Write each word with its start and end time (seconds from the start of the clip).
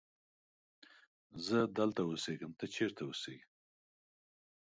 زه 1.45 1.57
دلته 1.77 2.01
اسیږم 2.11 2.51
ته 2.59 2.65
چیرت 2.73 2.97
اوسیږی 3.03 3.45